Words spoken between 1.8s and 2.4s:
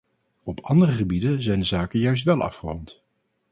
juist